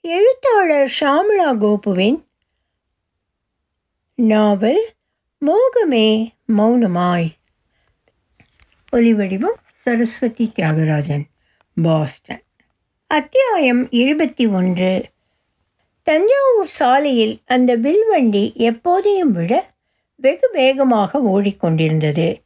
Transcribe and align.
எழுத்தாளர் 0.00 0.92
ஷாம்லா 1.00 1.56
கோபுவின் 1.58 2.26
நாவல் 4.14 4.90
மோகமே 5.46 6.28
மௌனமாய். 6.56 7.26
ஒலிவடிவம் 8.92 9.58
சரஸ்வதி 9.70 10.52
தியாகராஜன் 10.54 11.22
பாஸ்டன். 11.82 12.42
அத்தியாயம் 13.06 13.90
இருபத்தி 13.90 14.46
ஒன்று. 14.46 15.04
தஞ்சாவூர் 16.02 16.66
சாலையில் 16.66 17.40
அந்த 17.46 17.74
வில்வண்டி 17.74 18.52
எப்போதையும் 18.56 19.32
விட 19.32 19.74
வெகு 20.14 20.48
வேகமாக 20.52 21.18
ஓடிக்கொண்டிருந்தது. 21.18 22.42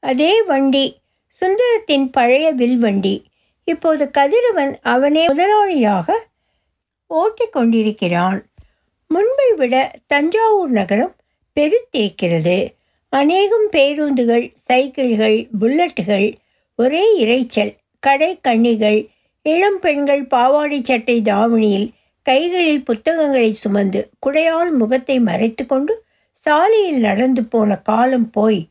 அதே 0.00 0.42
வண்டி 0.42 0.96
சுந்தரத்தின் 1.40 2.06
பழைய 2.12 2.50
வில்வண்டி 2.50 3.24
இப்போது 3.64 4.10
கதிரவன் 4.10 4.78
அவனே 4.82 5.26
முதலாளியாக 5.26 6.12
ஓட்டிக் 7.10 7.52
கொண்டிருக்கிறான் 7.52 8.46
முன்பை 9.06 9.54
விட 9.56 9.92
தஞ்சாவூர் 10.06 10.70
நகரம் 10.70 11.14
பெருத்திருக்கிறது 11.56 12.74
அநேகம் 13.08 13.68
பேருந்துகள் 13.70 14.52
சைக்கிள்கள் 14.68 15.48
புல்லட்டுகள் 15.60 16.38
ஒரே 16.74 17.04
இரைச்சல் 17.18 17.76
கடை 17.98 18.40
கண்ணிகள் 18.40 19.08
இளம் 19.42 19.78
பெண்கள் 19.78 20.26
பாவாடை 20.26 20.80
சட்டை 20.82 21.22
தாவணியில் 21.22 21.92
கைகளில் 22.22 22.82
புத்தகங்களை 22.82 23.52
சுமந்து 23.52 24.10
குடையால் 24.26 24.70
முகத்தை 24.70 25.20
மறைத்து 25.20 25.66
கொண்டு 25.66 26.04
சாலையில் 26.32 26.98
நடந்து 26.98 27.44
போன 27.44 27.80
காலம் 27.80 28.30
போய் 28.30 28.68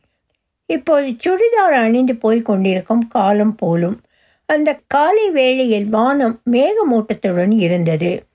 இப்போது 0.66 1.08
சுடிதார் 1.24 1.72
அணிந்து 1.72 2.16
போய் 2.16 2.42
கொண்டிருக்கும் 2.42 3.08
காலம் 3.08 3.54
போலும் 3.54 4.02
அந்த 4.46 4.80
காலை 4.86 5.30
வேளையில் 5.30 5.88
வானம் 5.88 6.42
மேகமூட்டத்துடன் 6.50 7.50
இருந்தது. 7.60 8.27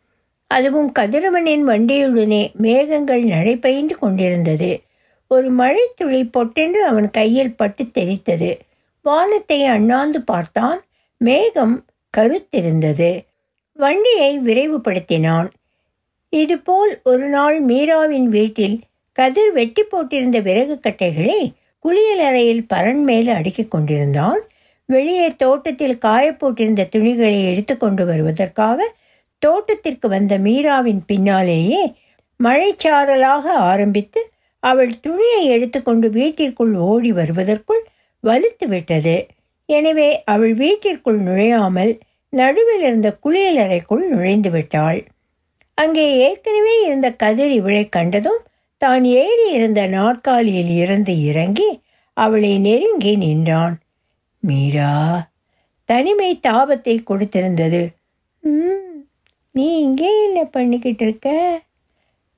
அதுவும் 0.51 0.91
கதிரவனின் 0.99 1.63
வண்டியுடனே 1.69 2.43
மேகங்கள் 2.55 3.23
நடைபயின்று 3.23 3.95
கொண்டிருந்தது. 3.99 4.71
ஒரு 5.27 5.49
மழைத்துளி 5.49 6.21
பொட்டென்று 6.25 6.85
அவன் 6.85 7.09
கையில் 7.11 7.55
பட்டு 7.55 7.83
தெரித்தது 7.83 8.51
வானத்தை 9.05 9.59
அண்ணாந்து 9.65 10.21
பார்த்தான். 10.21 10.79
மேகம் 11.17 11.75
கருத்திருந்தது. 12.17 13.11
வண்டியை 13.79 14.31
விரைவுபடுத்தினான். 14.39 15.49
இதுபோல் 16.33 16.93
ஒரு 17.03 17.25
நாள் 17.27 17.57
மீராவின் 17.65 18.27
வீட்டில் 18.27 18.77
கதிர் 19.17 19.51
வெட்டி 19.51 19.83
போட்டிருந்த 19.83 20.37
விறகு 20.41 20.79
கட்டைகளை 20.79 21.41
குளியலறையில் 21.85 22.63
பரன் 22.73 23.03
மேல் 23.03 23.27
அடுக்கிக் 23.27 23.71
கொண்டிருந்தான். 23.71 24.41
வெளியே 24.89 25.27
தோட்டத்தில் 25.37 25.97
காயப்போட்டிருந்த 25.97 26.87
துணிகளை 26.89 27.39
எடுத்து 27.51 27.77
கொண்டு 27.77 28.05
வருவதற்காக 28.05 28.79
தோட்டத்திற்கு 29.45 30.07
வந்த 30.07 30.33
மீராவின் 30.45 31.01
பின்னாலேயே 31.05 31.81
மழைச்சாரலாக 32.39 33.45
ஆரம்பித்து 33.71 34.21
அவள் 34.63 34.93
துணியை 34.99 35.41
எடுத்துக்கொண்டு 35.55 36.07
வீட்டிற்குள் 36.09 36.73
ஓடி 36.89 37.11
வருவதற்குள் 37.11 37.81
வலுத்து 38.23 38.65
விட்டது. 38.67 39.15
எனவே 39.69 40.09
அவள் 40.33 40.53
வீட்டிற்குள் 40.61 41.19
நுழையாமல் 41.27 41.91
நடுவில் 42.33 42.83
இருந்த 42.87 43.09
குளியலறைக்குள் 43.23 44.03
நுழைந்து 44.13 44.49
விட்டாள். 44.49 44.99
அங்கே 45.77 46.05
ஏற்கனவே 46.25 46.75
இருந்த 46.85 47.07
கதிர் 47.23 47.53
இவளை 47.59 47.83
கண்டதும் 47.89 48.41
தான் 48.81 49.03
ஏறி 49.21 49.45
இருந்த 49.57 49.81
நாற்காலியில் 49.87 50.73
இருந்து 50.83 51.13
இறங்கி 51.29 51.69
அவளை 52.17 52.53
நெருங்கி 52.67 53.13
நின்றான். 53.23 53.75
மீரா 54.43 54.93
தனிமை 55.89 56.31
தாபத்தை 56.47 56.95
கொடுத்திருந்தது. 57.09 57.81
ம் 58.43 58.92
நீ 59.55 59.79
இங்கே 59.81 60.23
என்ன 60.23 60.45
பண்ணிக்கிட்டு 60.45 61.03
இருக்க 61.03 61.29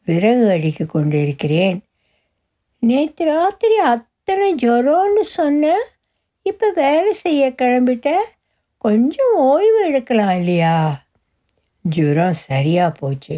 விறகு 0.07 0.49
அடிக்க 0.49 0.85
கொண்டு 0.85 1.21
இருக்கிறேன் 1.21 1.77
நேற்று 2.79 3.25
ராத்திரி 3.25 3.77
அத்தனை 3.77 4.55
ஜொரோன்னு 4.55 5.21
சொன்ன 5.21 5.75
இப்போ 6.45 6.71
வேலை 6.75 7.13
செய்ய 7.13 7.49
கிளம்பிட்ட 7.49 8.09
கொஞ்சம் 8.77 9.35
ஓய்வு 9.37 9.79
எடுக்கலாம் 9.85 10.35
இல்லையா? 10.39 11.03
ஜுரம் 11.85 12.33
சரியாக 12.33 12.97
போச்சு. 12.99 13.37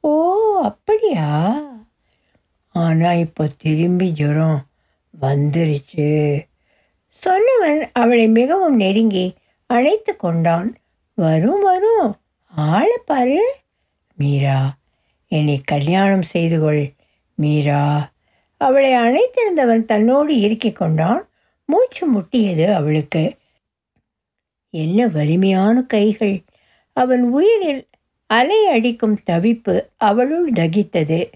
ஓ 0.00 0.12
அப்படியா? 0.62 1.28
ஆனால் 2.74 3.16
இப்போ 3.16 3.46
திரும்பி 3.58 4.08
ஜுரம் 4.12 4.58
வந்துருச்சு. 5.22 6.08
சொன்னவன் 7.08 7.90
அவளை 7.92 8.28
மிகவும் 8.28 8.76
நெருங்கி 8.76 9.34
அழைத்து 9.66 10.16
கொண்டான். 10.16 10.76
வரும் 11.18 11.60
வரும். 11.60 12.21
ஆளை 12.54 12.98
பாரு. 13.06 13.54
மீரா 14.16 14.76
என்னை 15.28 15.60
கல்யாணம் 15.64 16.22
செய்து 16.22 16.60
கொள். 16.60 16.92
மீரா 17.34 18.12
அவளை 18.56 18.92
அணைத்திருந்தவன் 18.92 19.84
தன்னோடு 19.84 20.40
இறுக்கிக் 20.40 20.76
கொண்டான். 20.76 21.28
மூச்சு 21.64 22.20
முட்டியது 22.20 22.72
அவளுக்கு. 22.72 23.34
என்ன 24.70 25.06
வலிமையான 25.06 25.82
கைகள். 25.82 26.42
அவன் 26.92 27.22
உயிரில் 27.22 27.86
அலை 28.26 28.66
அடிக்கும் 28.66 29.20
தவிப்பு 29.30 29.80
அவளுள் 29.96 30.50
தகித்தது. 30.50 31.30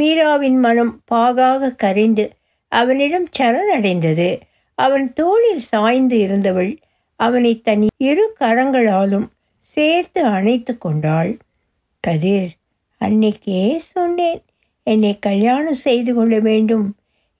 மீராவின் 0.00 0.58
மனம் 0.58 1.02
பாகாக 1.12 1.76
கரைந்து 1.76 2.36
அவனிடம் 2.68 3.28
சரணடைந்தது. 3.38 4.40
அவன் 4.74 5.12
தோளில் 5.12 5.58
சாய்ந்து 5.58 6.18
இருந்தவள் 6.18 6.78
அவனை 7.16 7.60
தன் 7.60 7.86
இரு 7.96 8.36
கரங்களாலும் 8.40 9.28
சேர்த்து 9.70 10.20
அணைத்து 10.36 10.72
கொண்டாள். 10.78 11.32
கதிர் 12.04 12.50
அன்னைக்கே 13.00 13.62
சொன்னேன் 13.92 14.42
என்னை 14.86 15.12
கல்யாணம் 15.18 15.80
செய்து 15.86 16.12
கொள்ள 16.14 16.34
வேண்டும் 16.38 16.86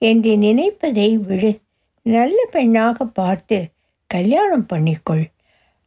என்று 0.03 0.33
நினைப்பதை 0.37 1.11
விடு. 1.19 1.51
நல்ல 2.07 2.39
பெண்ணாக 2.51 3.05
பார்த்து 3.05 3.59
கல்யாணம் 4.11 4.67
பண்ணிக்கொள். 4.73 5.25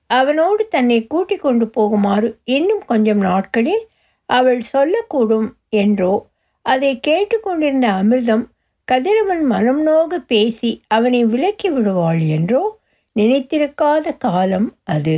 அவனோடு 0.09 0.63
தன்னை 0.67 0.99
கூட்டிக் 1.07 1.41
கொண்டு 1.41 1.65
போகுமாறு 1.75 2.27
இன்னும் 2.43 2.83
கொஞ்சம் 2.85 3.21
நாட்களில் 3.21 3.83
அவள் 4.29 4.61
சொல்லக்கூடும் 4.73 5.47
என்றோ 5.69 6.13
அதை 6.65 6.91
கேட்டுக்கொண்டிருந்த 6.99 7.87
அமிர்தம் 8.01 8.43
கதிரவன் 8.87 9.43
மனம் 9.43 9.81
நோக 9.83 10.19
பேசி 10.31 10.71
அவனை 10.87 11.21
விலக்கி 11.25 11.69
விடுவாள் 11.69 12.21
என்றோ 12.37 12.63
நினைத்திருக்காத 13.15 14.15
காலம் 14.17 14.69
அது. 14.83 15.17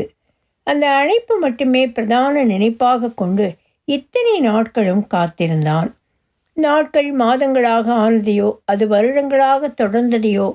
அந்த 0.68 0.86
அழைப்பு 0.90 1.38
மட்டுமே 1.38 1.88
பிரதான 1.88 2.44
நினைப்பாக 2.44 3.10
கொண்டு 3.10 3.48
இத்தனை 3.88 4.40
நாட்களும் 4.40 5.08
காத்திருந்தான். 5.08 5.90
நாட்கள் 6.58 7.10
மாதங்களாக 7.16 7.88
ஆனதையோ 8.04 8.50
அது 8.66 8.88
வருடங்களாக 8.88 9.68
தொடர்ந்ததையோ 9.82 10.48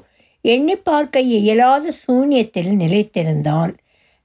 எண்ணி 0.45 0.77
பார்க்க 0.77 1.21
இயலாத 1.21 1.93
சூன்யத்தில் 2.01 2.73
நிலைத்திருந்தான். 2.83 3.73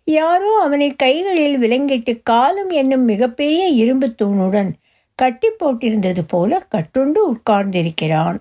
யாரோ 0.08 0.50
அவனை 0.64 0.90
கைகளில் 0.96 1.58
விலங்கிட்டு 1.62 2.14
காலம் 2.24 2.70
என்னும் 2.70 3.04
மிகப்பெரிய 3.04 3.68
இரும்பு 3.82 4.08
தூணுடன் 4.22 4.72
கட்டி 5.20 5.48
போட்டிருந்தது 5.48 6.24
போல 6.28 6.62
கட்டுண்டு 6.72 7.22
உட்கார்ந்திருக்கிறான். 7.34 8.38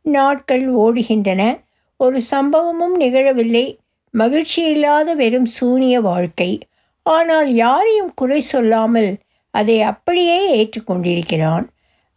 நாட்கள் 0.00 0.66
ஓடுகின்றன. 0.74 1.42
ஒரு 2.00 2.20
சம்பவமும் 2.30 2.96
நிகழவில்லை. 2.98 3.66
மகிழ்ச்சி 4.14 4.62
இல்லாத 4.70 5.14
வெறும் 5.14 5.46
சூனிய 5.46 6.00
வாழ்க்கை. 6.00 6.50
ஆனால் 7.06 7.48
யாரையும் 7.54 8.12
குறை 8.14 8.40
சொல்லாமல் 8.40 9.10
அதை 9.54 9.76
அப்படியே 9.82 10.38
ஏற்றுக்கொண்டிருக்கிறான். 10.58 11.64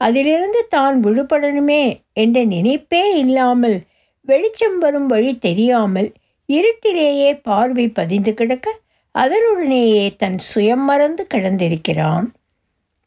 அதிலிருந்து 0.02 0.62
தான் 0.70 0.96
விடுபடணுமே 1.04 1.84
என்ற 2.14 2.38
நினைப்பே 2.46 3.04
இல்லாமல் 3.24 3.78
வெளிச்சம் 4.28 4.78
வரும் 4.78 5.08
வழி 5.08 5.32
தெரியாமல் 5.38 6.10
இருட்டிலேயே 6.50 7.30
பார்வை 7.42 7.86
பதிந்து 7.90 8.32
கிடக்க 8.34 8.68
அதனுடனேயே 9.16 10.06
தன் 10.18 10.40
சுயம் 10.50 10.86
மறந்து 10.90 11.24
கிடந்திருக்கிறான். 11.34 12.26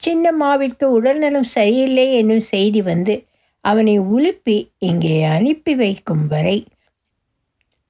சின்னம்மாவிற்கு 0.03 0.87
உடல்நலம் 0.99 1.49
சரியில்லை 1.57 2.07
என்னும் 2.13 2.45
செய்தி 2.53 2.81
வந்து 2.83 3.15
அவனை 3.65 3.95
உலுப்பி 4.15 4.57
இங்கே 4.79 5.17
அனுப்பி 5.37 5.75
வைக்கும் 5.75 6.27
வரை. 6.27 6.59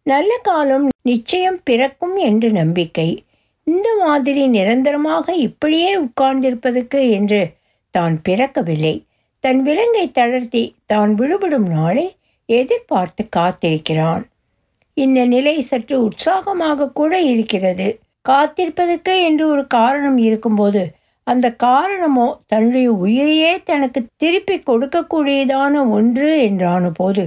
நல்ல 0.07 0.31
காலம் 0.43 0.87
நிச்சயம் 1.03 1.59
பிறக்கும் 1.65 2.17
என்று 2.29 2.49
நம்பிக்கை 2.53 3.09
இந்த 3.71 3.89
மாதிரி 4.03 4.43
நிரந்தரமாக 4.49 5.27
இப்படியே 5.47 5.91
உட்கார்ந்திருப்பதுக்கு 6.05 7.01
என்று 7.11 7.41
தான் 7.95 8.17
பிறக்கவில்லை. 8.29 8.95
தன் 9.45 9.61
விலங்கை 9.63 10.07
தளர்த்தி 10.11 10.63
தான் 10.87 11.13
விடுபடும் 11.15 11.69
நாளை 11.69 12.07
எதிர்பார்த்து 12.49 13.23
காத்திருக்கிறான். 13.37 14.23
இந்த 14.97 15.21
நிலை 15.25 15.57
சற்று 15.61 15.97
உற்சாகமாக 16.03 16.91
கூட 16.91 17.13
இருக்கிறது. 17.33 17.89
காத்திருப்பதற்கு 18.25 19.15
என்று 19.23 19.45
ஒரு 19.49 19.63
காரணம் 19.67 20.19
இருக்கும்போது 20.19 20.83
அந்த 21.27 21.47
காரணமோ 21.65 22.27
தன்னுடைய 22.47 22.89
உயிரையே 23.05 23.53
தனக்கு 23.65 24.01
திருப்பி 24.17 24.57
கொடுக்கக்கூடியதான 24.61 25.75
ஒன்று 25.89 26.31
என்றான 26.49 26.91
போது 26.91 27.25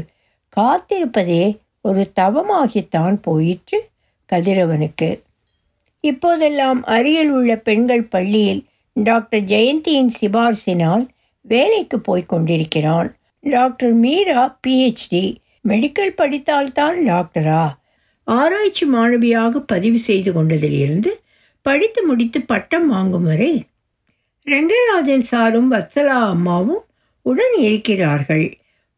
காத்திருப்பதே 0.58 1.44
ஒரு 1.82 2.02
தவமாகித்தான் 2.20 3.16
போயிற்று 3.22 3.80
கதிரவனுக்கு. 4.30 5.10
இப்போதெல்லாம் 6.04 6.80
அருகில் 6.84 7.30
உள்ள 7.30 7.52
பெண்கள் 7.58 8.04
பள்ளியில் 8.04 8.62
டாக்டர் 8.94 9.44
ஜெயந்தியின் 9.44 10.12
சிபார்சினால் 10.20 11.06
வேலைக்கு 11.46 12.00
போய்க் 12.00 12.30
கொண்டிருக்கிறான். 12.30 13.10
டாக்டர் 13.44 13.94
மீரா 13.94 14.42
பிஹெச்டி 14.68 15.24
மெடிக்கல் 15.68 16.18
படித்தால்தான் 16.22 16.98
டாக்டரா? 17.10 17.64
ஆராய்ச்சி 18.28 18.86
மாணவியாக 18.94 19.62
பதிவு 19.66 20.00
செய்து 20.00 20.30
கொண்டதிலிருந்து 20.32 21.12
படித்து 21.66 22.02
முடித்து 22.06 22.42
பட்டம் 22.42 22.88
வாங்கும் 22.88 23.24
வரை 23.24 23.54
ரெங்கராஜன் 24.48 25.26
சாரும் 25.32 25.72
வத்சலா 25.72 26.20
அம்மாவும் 26.34 26.84
உடன் 27.26 27.58
இருக்கிறார்கள். 27.60 28.46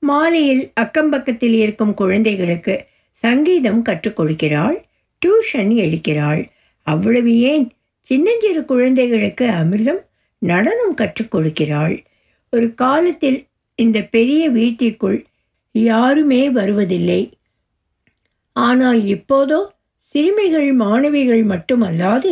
மாலையில் 0.03 0.63
அக்கம்பக்கத்தில் 0.81 1.55
இருக்கும் 1.63 1.93
குழந்தைகளுக்கு 1.93 2.75
சங்கீதம் 3.23 3.81
கற்றுக் 3.81 4.17
கொடுக்கிறாள் 4.19 4.77
டியூஷன் 5.21 5.71
எடுக்கிறாள். 5.85 6.43
அவ்வளவு 6.87 7.31
ஏன்? 7.51 7.65
சின்னஞ்சிறு 8.09 8.61
குழந்தைகளுக்கு 8.65 9.45
அமிர்தம் 9.61 10.01
நடனம் 10.41 10.93
கற்றுக் 10.93 11.31
கொடுக்கிறாள். 11.31 11.95
ஒரு 12.53 12.67
காலத்தில் 12.73 13.39
இந்த 13.79 13.97
பெரிய 14.15 14.41
வீட்டிற்குள் 14.49 15.17
யாருமே 15.75 16.43
வருவதில்லை. 16.49 17.21
ஆனால் 18.55 18.99
இப்போதோ 19.05 19.59
சிறுமிகள் 20.15 20.69
மாணவிகள் 20.73 21.43
மட்டுமல்லாது 21.43 22.31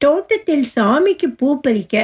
தோட்டத்தில் 0.00 0.64
சாமிக்கு 0.76 1.28
பூ 1.36 1.48
பறிக்க 1.60 1.96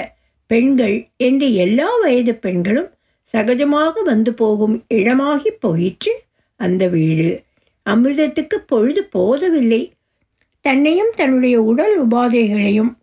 பெண்கள் 0.50 0.96
என்று 1.16 1.46
எல்லா 1.64 1.88
வயது 2.02 2.34
பெண்களும் 2.34 2.90
சகஜமாக 3.34 4.02
வந்து 4.02 4.32
போகும் 4.34 4.76
இடமாகி 4.88 5.50
போயிற்று 5.60 6.12
அந்த 6.60 6.82
வீடு. 6.88 7.28
அமிர்தத்துக்கு 7.86 8.56
பொழுது 8.66 9.02
போதவில்லை. 9.16 9.82
தன்னையும் 10.68 11.12
தன்னுடைய 11.16 11.62
உடல் 11.62 12.06
உபாதைகளையும் 12.06 12.96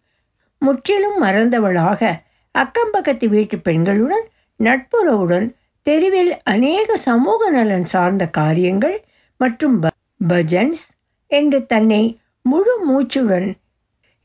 முற்றிலும் 0.59 1.23
மறந்தவளாக 1.23 2.15
அக்கம்பக்கத்து 2.57 3.27
வீட்டு 3.27 3.57
பெண்களுடன் 3.57 4.25
நட்புறவுடன் 4.59 5.53
தெருவில் 5.81 6.43
அநேக 6.43 6.97
சமூக 6.97 7.49
நலன் 7.49 7.85
சார்ந்த 7.85 8.27
காரியங்கள் 8.27 9.03
மற்றும் 9.37 9.79
ப- 9.79 9.89
பஜன்ஸ் 10.27 10.83
என்று 11.27 11.65
தன்னை 11.65 12.19
முழு 12.41 12.73
மூச்சுடன் 12.91 13.53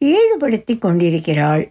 ஈடுபடுத்தி 0.01 0.79
கொண்டிருக்கிறாள். 0.79 1.71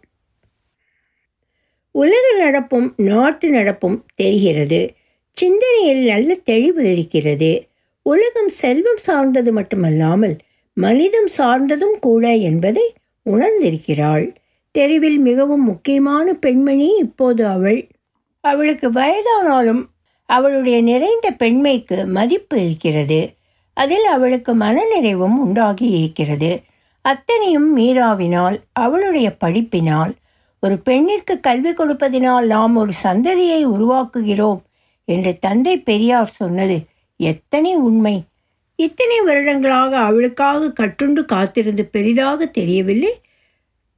உலக 1.92 2.36
நடப்பும் 2.38 2.94
நாட்டு 2.98 3.50
நடப்பும் 3.50 4.06
தெரிகிறது. 4.15 4.94
சிந்தனையில் 5.31 6.06
நல்ல 6.06 6.33
தெளிவு 6.33 6.92
இருக்கிறது. 6.92 7.68
உலகம் 8.01 8.50
செல்வம் 8.50 8.98
சார்ந்தது 8.98 9.54
மட்டுமல்லாமல் 9.54 10.38
மனிதம் 10.77 11.27
சார்ந்ததும் 11.27 11.98
கூட 12.00 12.36
என்பதை 12.42 12.86
உணர்ந்திருக்கிறாள். 13.25 14.25
தெருவில் 14.75 15.19
மிகவும் 15.19 15.63
முக்கியமான 15.63 16.33
பெண்மணி 16.36 16.89
இப்போது 16.98 17.48
அவள். 17.48 17.80
அவளுக்கு 18.44 18.88
வயதானாலும் 18.92 19.81
அவளுடைய 20.30 20.77
நிறைந்த 20.81 21.27
பெண்மைக்கு 21.31 22.06
மதிப்பு 22.07 22.57
இருக்கிறது. 22.66 23.19
அதில் 23.77 24.07
அவளுக்கு 24.07 24.51
மனநிறைவும் 24.56 25.38
உண்டாகி 25.38 25.88
இருக்கிறது. 26.00 26.51
அத்தனையும் 27.06 27.77
மீராவினால் 27.77 28.57
அவளுடைய 28.77 29.27
படிப்பினால். 29.38 30.13
ஒரு 30.63 30.75
பெண்ணிற்கு 30.80 31.39
கல்வி 31.39 31.72
கொடுப்பதினால் 31.72 32.45
நாம் 32.45 32.75
ஒரு 32.75 32.94
சந்ததியை 33.04 33.62
உருவாக்குகிறோம் 33.68 34.60
என்று 35.07 35.31
தந்தை 35.39 35.75
பெரியார் 35.80 36.36
சொன்னது 36.39 36.77
எத்தனை 37.19 37.75
உண்மை! 37.81 38.15
இத்தனை 38.79 39.21
வருடங்களாக 39.21 39.97
அவளுக்காக 39.97 40.67
கட்டுண்டு 40.79 41.21
காத்திருந்து 41.25 41.85
பெரிதாக 41.85 42.45
தெரியவில்லை. 42.45 43.21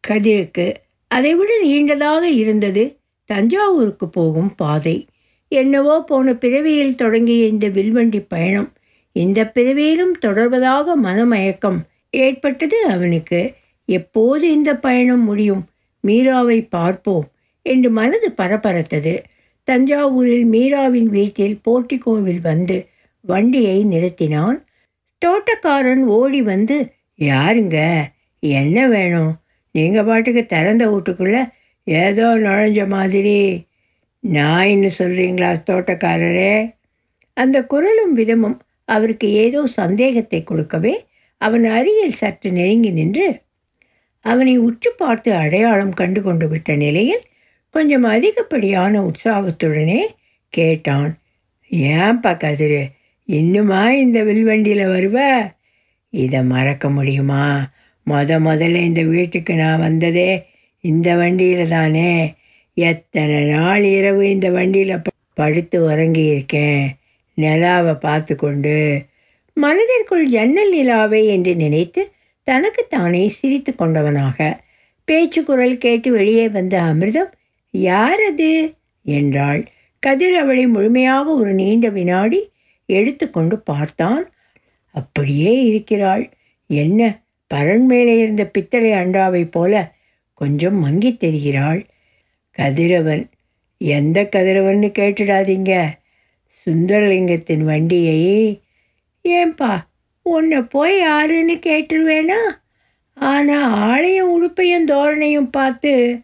கதிருக்கு 0.07 0.73
அதைவிட 1.07 1.51
நீண்டதாக 1.65 2.21
இருந்தது 2.21 2.83
தஞ்சாவூருக்கு 3.25 4.07
போகும் 4.09 4.51
பாதை. 4.55 4.95
என்னவோ 5.51 5.95
போன 6.01 6.33
பிறவியில் 6.33 6.95
தொடங்கிய 6.95 7.45
இந்த 7.45 7.67
வில்வண்டி 7.67 8.19
பயணம். 8.19 8.69
இந்த 9.15 9.39
பிறவியிலும் 9.47 10.15
தொடர்வதாக 10.21 10.95
மனமயக்கம் 11.03 11.79
ஏற்பட்டது 12.09 12.77
அவனுக்கு. 12.85 13.41
எப்போது 13.85 14.51
இந்த 14.51 14.75
பயணம் 14.75 15.23
முடியும்? 15.23 15.63
மீராவை 16.07 16.59
பார்ப்போம் 16.69 17.27
என்று 17.65 17.89
மனது 17.89 18.29
பரபரத்தது. 18.37 19.15
தஞ்சாவூரில் 19.67 20.45
மீராவின் 20.55 21.09
வீட்டில் 21.17 21.59
போர்ட்டிகோவில் 21.65 22.41
வந்து 22.41 22.77
வண்டியை 23.25 23.77
நிறுத்தினான். 23.85 24.59
தோட்டக்காரன் 25.21 26.03
ஓடி 26.09 26.39
வந்து 26.41 26.77
யாருங்க? 27.19 27.77
என்ன 28.43 28.77
வேணும்? 28.87 29.33
நீங்கள் 29.75 30.03
பாட்டுக்கு 30.03 30.43
திறந்த 30.45 30.83
வீட்டுக்குள்ள 30.89 31.37
ஏதோ 31.87 32.27
நுழைஞ்ச 32.37 32.81
மாதிரி. 32.87 33.37
நாயின்னு 34.23 34.89
சொல்கிறீங்களா 34.97 35.51
தோட்டக்காரரே? 35.69 36.53
அந்த 37.37 37.57
குரலும் 37.63 38.13
விதமும் 38.13 38.57
அவருக்கு 38.85 39.27
ஏதோ 39.43 39.61
சந்தேகத்தை 39.73 40.39
கொடுக்கவே 40.43 40.93
அவன் 41.41 41.65
அருகில் 41.71 42.13
சற்று 42.13 42.49
நெருங்கி 42.51 42.91
நின்று 42.91 43.27
அவனை 44.25 44.55
உற்று 44.57 44.89
பார்த்து 44.97 45.29
அடையாளம் 45.33 45.93
கண்டு 45.93 46.19
கொண்டு 46.21 46.47
விட்ட 46.47 46.71
நிலையில் 46.75 47.23
கொஞ்சம் 47.73 48.05
அதிகப்படியான 48.05 48.93
உற்சாகத்துடனே 49.01 50.01
கேட்டான் 50.53 51.11
ஏன்பா 51.91 52.31
கதிரு 52.37 52.81
இன்னுமா 53.25 53.91
இந்த 53.91 54.23
வில்வண்டியில் 54.23 54.85
வருவ? 54.85 55.17
இதை 56.09 56.43
மறக்க 56.43 56.89
முடியுமா? 56.89 57.69
மொத 58.07 58.39
முதல்ல 58.39 58.75
இந்த 58.75 59.01
வீட்டுக்கு 59.01 59.55
நான் 59.55 59.79
வந்ததே 59.79 60.45
இந்த 60.81 61.15
வண்டியில் 61.15 61.67
தானே. 61.67 62.33
எத்தனை 62.73 63.43
நாள் 63.43 63.83
இரவு 63.83 64.29
இந்த 64.29 64.49
வண்டியில் 64.49 65.01
படுத்து 65.33 65.83
உறங்கி 65.83 66.25
இருக்கேன். 66.25 66.95
நிலாவை 67.33 67.93
பார்த்து 67.93 68.35
கொண்டு 68.35 69.05
மனதிற்குள் 69.53 70.27
ஜன்னல் 70.27 70.71
நிலாவை 70.71 71.27
என்று 71.27 71.55
நினைத்து 71.55 72.11
தனக்குத்தானே 72.43 73.29
சிரித்து 73.29 73.71
கொண்டவனாக 73.71 74.59
பேச்சு 75.05 75.43
குரல் 75.43 75.77
கேட்டு 75.77 76.11
வெளியே 76.11 76.49
வந்த 76.49 76.81
அமிர்தம் 76.81 77.31
யார் 77.71 78.21
அது? 78.21 78.73
என்றாள். 79.05 79.61
கதிர் 79.99 80.35
அவளை 80.35 80.67
முழுமையாக 80.67 81.31
ஒரு 81.31 81.53
நீண்ட 81.53 81.89
வினாடி 81.89 82.50
எடுத்துக்கொண்டு 82.91 83.59
பார்த்தான். 83.59 84.23
அப்படியே 84.95 85.53
இருக்கிறாள். 85.63 86.23
என்ன 86.67 87.01
பரன் 87.53 87.85
மேலே 87.85 88.17
இருந்த 88.17 88.43
பித்தளை 88.45 88.91
அண்டாவைப் 88.91 89.51
போல 89.51 89.93
கொஞ்சம் 90.33 90.77
மங்கி 90.79 91.17
தெரிகிறாள். 91.19 91.81
கதிரவன் 92.57 93.29
எந்த 93.77 94.29
கதிரவன்னு 94.35 94.89
கேட்டுடாதீங்க. 94.99 95.71
சுந்தரலிங்கத்தின் 96.65 97.63
வண்டியை 97.63 98.61
ஏன்பா 99.23 99.73
உன்னை 100.21 100.61
போய் 100.61 100.97
யாருன்னு 100.99 101.55
கேட்டுருவேனா? 101.65 102.41
ஆனால் 103.13 103.69
ஆளையும் 103.83 104.33
உடுப்பையும் 104.35 104.87
தோரணையும் 104.87 105.49
பார்த்து 105.51 106.19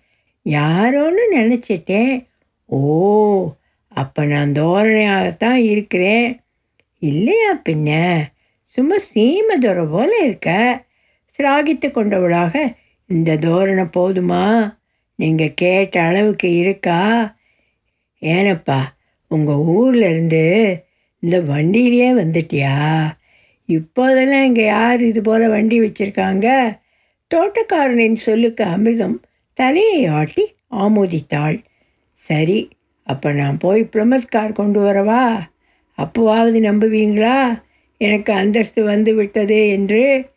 யாரோன்னு 0.46 1.24
நினச்சிட்டேன். 1.34 2.26
ஓ 2.66 3.54
அப்போ 3.88 4.26
நான் 4.26 4.52
தோரணையாகத்தான் 4.52 5.60
இருக்கிறேன். 5.72 6.40
இல்லையா 7.00 7.56
பின்ன? 7.70 8.20
சும்மா 8.62 8.96
சீமதுரை 9.14 9.90
போல 9.92 10.24
இருக்க. 10.24 10.50
சிராகித்து 11.40 11.92
கொண்டவளாக 11.92 12.74
இந்த 13.06 13.36
தோரணை 13.36 13.86
போதுமா? 13.98 14.76
நீங்கள் 15.16 15.54
கேட்ட 15.54 16.02
அளவுக்கு 16.02 16.56
இருக்கா? 16.56 17.36
ஏனப்பா 18.22 18.80
உங்கள் 19.28 19.56
ஊரில் 19.56 20.02
இருந்து 20.02 20.44
இந்த 21.20 21.40
வண்டியிலே 21.40 22.12
வந்துட்டியா? 22.14 22.76
இப்போதெல்லாம் 23.66 24.46
இங்கே 24.46 24.66
யார் 24.66 25.02
இது 25.02 25.22
போல் 25.22 25.50
வண்டி 25.50 25.80
வச்சுருக்காங்க? 25.80 26.78
தோட்டக்காரனின் 27.36 28.16
சொல்லுக்கு 28.16 28.64
அமிர்தம் 28.64 29.18
தலையை 29.54 30.06
ஆட்டி 30.06 30.54
ஆமோதித்தாள். 30.72 31.64
சரி 32.14 32.70
அப்போ 33.04 33.32
நான் 33.32 33.58
போய் 33.58 33.90
பிரமத்கார் 33.92 34.52
கொண்டு 34.52 34.80
வரவா? 34.80 35.40
அப்போவாவது 36.02 36.60
நம்புவீங்களா? 36.60 37.62
எனக்கு 37.98 38.34
அந்தஸ்து 38.34 38.84
வந்து 38.84 39.16
விட்டது 39.16 39.68
என்று. 39.68 40.30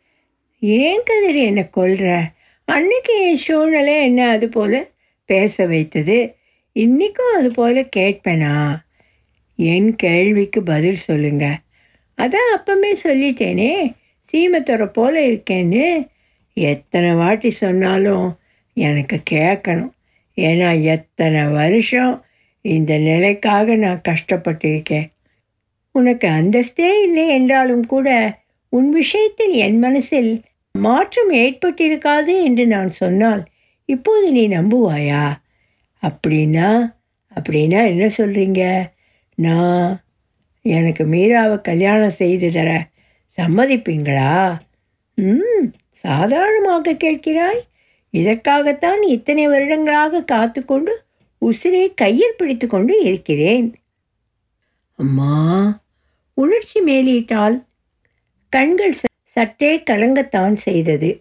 ஏன் 0.60 1.02
கதிர் 1.04 1.34
என்னை 1.34 1.66
கொல்ற? 1.76 2.22
அன்னைக்கு 2.64 3.28
என் 3.28 3.36
சூழ்நிலை 3.36 4.02
என்ன 4.02 4.28
அது 4.28 4.48
போல் 4.48 4.90
பேச 5.24 5.66
வைத்தது. 5.66 6.34
இன்றைக்கும் 6.72 7.36
அது 7.36 7.50
போல் 7.50 7.88
கேட்பேனா? 7.96 8.76
என் 9.56 9.96
கேள்விக்கு 9.96 10.62
பதில் 10.62 10.96
சொல்லுங்க. 10.96 11.58
அதான் 12.18 12.56
அப்பமே 12.56 12.94
சொல்லிட்டேனே. 13.04 13.94
சீமத்துறை 14.32 14.86
போல 14.86 15.26
இருக்கேன்னு. 15.26 16.08
எத்தனை 16.52 17.12
வாட்டி 17.12 17.50
சொன்னாலும் 17.50 18.38
எனக்கு 18.74 19.20
கேட்கணும். 19.30 19.90
ஏன்னா 20.36 20.82
எத்தனை 20.82 21.44
வருஷம் 21.44 22.24
இந்த 22.60 22.98
நிலைக்காக 22.98 23.74
நான் 23.74 24.02
கஷ்டப்பட்டிருக்கேன் 24.08 25.08
உனக்கு 25.94 26.28
அந்தஸ்தே 26.28 27.02
இல்லை 27.02 27.28
என்றாலும் 27.28 27.87
கூட 27.87 28.09
உன் 28.68 28.90
விஷயத்தில் 28.90 29.52
என் 29.52 29.78
மனசில் 29.78 30.42
மாற்றம் 30.75 31.30
ஏற்பட்டிருக்காது 31.30 32.42
என்று 32.44 32.66
நான் 32.66 32.90
சொன்னால் 32.90 33.42
இப்போது 33.85 34.32
நீ 34.32 34.49
நம்புவாயா? 34.49 35.25
அப்படின்னா 36.02 36.68
அப்படின்னா 37.37 37.80
என்ன 37.92 38.04
சொல்கிறீங்க 38.18 38.62
நான் 39.35 40.00
எனக்கு 40.64 41.04
மீராவை 41.04 41.61
கல்யாணம் 41.61 42.11
செய்து 42.11 42.50
தர 42.50 42.70
சம்மதிப்பீங்களா? 43.38 44.61
ம் 45.18 45.66
சாதாரணமாக 46.04 46.97
கேட்கிறாய். 47.04 47.61
இதற்காகத்தான் 48.11 49.02
இத்தனை 49.02 49.49
வருடங்களாக 49.49 50.25
காத்துக்கொண்டு 50.32 50.92
உசிரை 51.42 51.85
கையில் 51.94 52.37
பிடித்து 52.37 52.66
கொண்டு 52.66 52.94
இருக்கிறேன். 53.02 53.68
அம்மா. 55.00 55.80
உணர்ச்சி 56.35 56.80
மேலிட்டால் 56.80 57.64
கண்கள் 58.49 58.90
ச- 58.90 59.21
சற்றே 59.25 59.78
கலங்கத்தான் 59.78 60.54
செய்தது. 60.54 61.16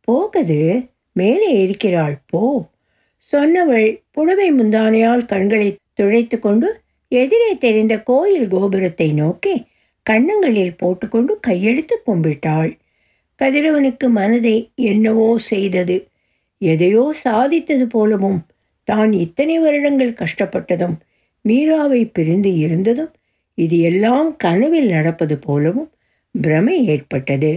போகது 0.00 0.82
மேலே 1.12 1.62
இருக்கிறாள் 1.62 2.20
போ. 2.26 2.66
சொன்னவள் 3.32 4.02
புடவை 4.10 4.52
முந்தானையால் 4.52 5.26
கண்களை 5.26 5.76
துழைத்து 6.00 6.38
கொண்டு 6.38 6.80
எதிரே 7.08 7.58
தெரிந்த 7.58 8.02
கோயில் 8.02 8.48
கோபுரத்தை 8.48 9.12
நோக்கி 9.12 9.66
கன்னங்களில் 10.02 10.76
போட்டுக்கொண்டு 10.76 11.40
கையெடுத்து 11.46 11.96
கும்பிட்டாள். 12.06 12.78
கதிரவனுக்கு 13.38 14.08
மனதை 14.08 14.70
என்னவோ 14.74 15.38
செய்தது. 15.38 16.08
எதையோ 16.58 17.14
சாதித்தது 17.24 17.84
போலவும் 17.84 18.46
தான் 18.84 19.12
இத்தனை 19.12 19.58
வருடங்கள் 19.58 20.12
கஷ்டப்பட்டதும் 20.12 20.96
மீராவை 21.48 22.10
பிரிந்து 22.12 22.54
இருந்ததும் 22.54 23.10
இது 23.64 23.76
எல்லாம் 23.80 24.28
கனவில் 24.36 24.88
நடப்பது 24.88 25.36
போலவும் 25.38 25.90
பிரமை 26.42 26.76
ஏற்பட்டது. 26.86 27.52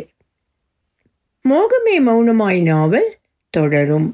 மோகமே 1.49 1.95
மௌனமாய் 1.99 2.61
நாவல் 2.61 3.09
தொடரும். 3.49 4.07